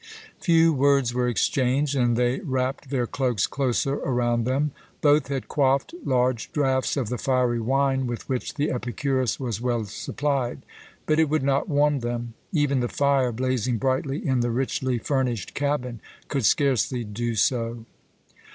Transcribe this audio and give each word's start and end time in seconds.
Few 0.39 0.73
words 0.73 1.13
were 1.13 1.27
exchanged, 1.27 1.95
and 1.95 2.17
they 2.17 2.39
wrapped 2.39 2.89
their 2.89 3.05
cloaks 3.05 3.45
closer 3.45 3.93
around 3.93 4.45
them. 4.45 4.71
Both 5.01 5.27
had 5.27 5.47
quaffed 5.47 5.93
large 6.03 6.51
draughts 6.51 6.97
of 6.97 7.09
the 7.09 7.19
fiery 7.19 7.59
wine 7.59 8.07
with 8.07 8.27
which 8.27 8.55
the 8.55 8.71
Epicurus 8.71 9.39
was 9.39 9.61
well 9.61 9.85
supplied, 9.85 10.65
but 11.05 11.19
it 11.19 11.29
would 11.29 11.43
not 11.43 11.69
warm 11.69 11.99
them. 11.99 12.33
Even 12.51 12.79
the 12.79 12.89
fire, 12.89 13.31
blazing 13.31 13.77
brightly 13.77 14.25
in 14.25 14.39
the 14.39 14.49
richly 14.49 14.97
furnished 14.97 15.53
cabin, 15.53 16.01
could 16.29 16.45
scarcely 16.45 17.03
do 17.03 17.35
so. 17.35 17.85